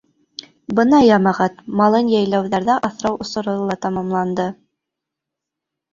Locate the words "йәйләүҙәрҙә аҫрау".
2.15-3.21